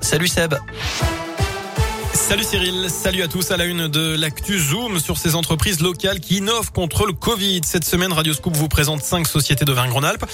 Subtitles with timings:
[0.00, 0.54] Salut Seb.
[2.16, 6.18] Salut Cyril, salut à tous à la une de l'actu Zoom sur ces entreprises locales
[6.18, 7.60] qui innovent contre le Covid.
[7.62, 10.24] Cette semaine, Radioscoop vous présente cinq sociétés de Vin-Rhône-Alpes.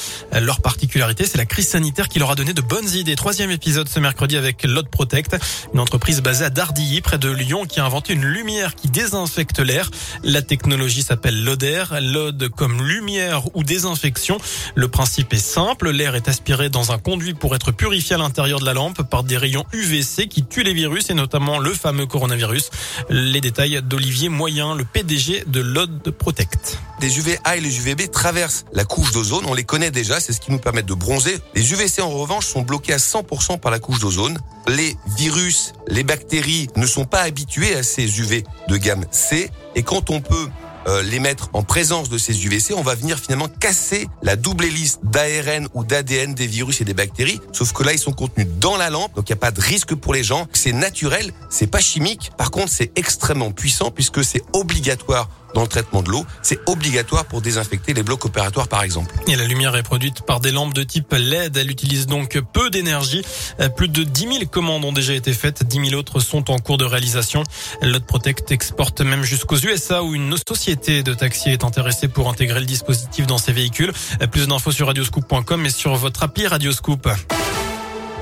[0.41, 3.17] Leur particularité, c'est la crise sanitaire qui leur a donné de bonnes idées.
[3.17, 5.37] Troisième épisode ce mercredi avec Lod Protect,
[5.75, 9.59] une entreprise basée à Dardilly, près de Lyon, qui a inventé une lumière qui désinfecte
[9.59, 9.91] l'air.
[10.23, 14.39] La technologie s'appelle Loder, Lod comme lumière ou désinfection.
[14.77, 18.61] Le principe est simple, l'air est aspiré dans un conduit pour être purifié à l'intérieur
[18.61, 22.07] de la lampe par des rayons UVC qui tuent les virus et notamment le fameux
[22.07, 22.71] coronavirus.
[23.09, 26.79] Les détails d'Olivier Moyen, le PDG de l'Ode Protect.
[27.01, 30.41] Les UVA et les UVB traversent la couche d'ozone, on les connaît déjà, c'est ce
[30.41, 31.39] qui nous permet de bronzer.
[31.55, 34.39] Les UVC en revanche sont bloqués à 100% par la couche d'ozone.
[34.69, 39.83] Les virus, les bactéries ne sont pas habitués à ces UV de gamme C et
[39.83, 40.49] quand on peut
[40.87, 44.65] euh, les mettre en présence de ces UVC, on va venir finalement casser la double
[44.65, 47.41] hélice d'ARN ou d'ADN des virus et des bactéries.
[47.53, 49.61] Sauf que là, ils sont contenus dans la lampe, donc il n'y a pas de
[49.61, 50.47] risque pour les gens.
[50.53, 52.33] C'est naturel, c'est pas chimique.
[52.37, 56.27] Par contre, c'est extrêmement puissant puisque c'est obligatoire dans le traitement de l'eau.
[56.43, 59.15] C'est obligatoire pour désinfecter les blocs opératoires, par exemple.
[59.27, 61.57] Et la lumière est produite par des lampes de type LED.
[61.57, 63.25] Elle utilise donc peu d'énergie.
[63.61, 65.65] Euh, plus de 10 000 commandes ont déjà été faites.
[65.65, 67.43] 10 000 autres sont en cours de réalisation.
[67.83, 72.61] Lot Protect exporte même jusqu'aux USA où une société de taxi est intéressée pour intégrer
[72.61, 73.93] le dispositif dans ses véhicules.
[74.21, 77.09] Euh, plus d'infos sur radioscoop.com et sur votre appli Radioscoop.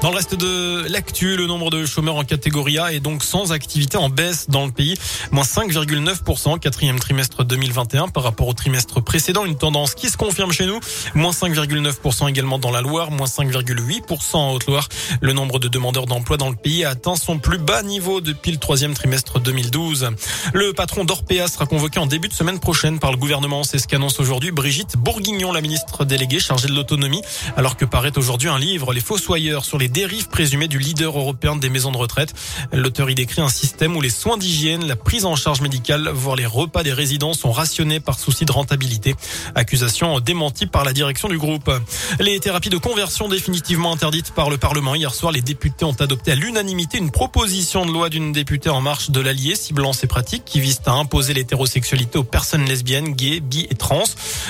[0.03, 3.53] Dans le reste de l'actu, le nombre de chômeurs en catégorie A est donc sans
[3.53, 4.95] activité en baisse dans le pays,
[5.31, 10.53] moins 5,9% quatrième trimestre 2021 par rapport au trimestre précédent, une tendance qui se confirme
[10.53, 10.81] chez nous,
[11.15, 14.89] moins 5,9% également dans la Loire, moins 5,8% en Haute-Loire.
[15.21, 18.53] Le nombre de demandeurs d'emploi dans le pays a atteint son plus bas niveau depuis
[18.53, 20.13] le troisième trimestre 2012.
[20.55, 23.87] Le patron d'Orpea sera convoqué en début de semaine prochaine par le gouvernement, c'est ce
[23.87, 27.21] qu'annonce aujourd'hui Brigitte Bourguignon, la ministre déléguée chargée de l'autonomie,
[27.59, 31.57] alors que paraît aujourd'hui un livre, Les Fossoyeurs, sur les dérives présumées du leader européen
[31.57, 32.35] des maisons de retraite.
[32.73, 36.37] L'auteur y décrit un système où les soins d'hygiène, la prise en charge médicale, voire
[36.37, 39.15] les repas des résidents sont rationnés par souci de rentabilité.
[39.55, 41.71] Accusation démentie par la direction du groupe.
[42.19, 44.95] Les thérapies de conversion définitivement interdites par le Parlement.
[44.95, 48.81] Hier soir, les députés ont adopté à l'unanimité une proposition de loi d'une députée en
[48.81, 53.41] marche de l'Allier ciblant ces pratiques qui visent à imposer l'hétérosexualité aux personnes lesbiennes, gays,
[53.41, 54.05] bi et trans.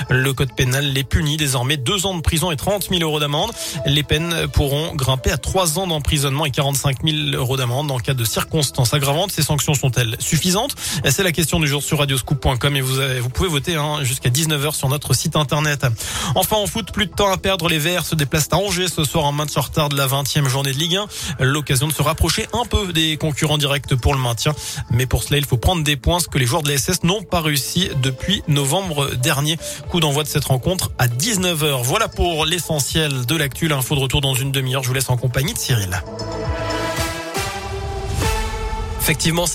[0.09, 3.51] Le code pénal les punit désormais deux ans de prison et 30 000 euros d'amende.
[3.85, 8.13] Les peines pourront grimper à trois ans d'emprisonnement et 45 000 euros d'amende en cas
[8.13, 9.31] de circonstances aggravantes.
[9.31, 10.75] Ces sanctions sont-elles suffisantes?
[11.09, 14.89] C'est la question du jour sur radioscoop.com et vous pouvez voter hein, jusqu'à 19h sur
[14.89, 15.85] notre site internet.
[16.35, 17.67] Enfin en foot, plus de temps à perdre.
[17.69, 20.47] Les Verts se déplacent à Angers ce soir en match en retard de la 20e
[20.47, 20.97] journée de Ligue
[21.39, 21.45] 1.
[21.45, 24.53] L'occasion de se rapprocher un peu des concurrents directs pour le maintien.
[24.89, 27.03] Mais pour cela, il faut prendre des points, ce que les joueurs de la SS
[27.03, 29.57] n'ont pas réussi depuis novembre dernier.
[29.89, 31.81] Coup d'envoi de cette rencontre à 19h.
[31.83, 33.67] Voilà pour l'essentiel de l'actu.
[33.67, 34.83] L'info de retour dans une demi-heure.
[34.83, 36.01] Je vous laisse en compagnie de Cyril.
[38.99, 39.45] Effectivement,